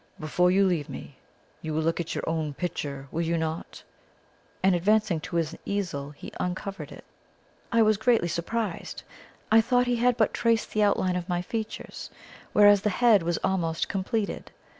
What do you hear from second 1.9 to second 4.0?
at your own picture, will you not?"